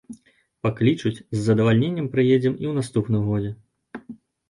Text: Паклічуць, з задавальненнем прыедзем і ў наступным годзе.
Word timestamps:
Паклічуць, 0.67 1.19
з 1.19 1.37
задавальненнем 1.49 2.07
прыедзем 2.17 2.59
і 2.63 2.73
ў 2.73 2.75
наступным 2.81 3.23
годзе. 3.33 3.57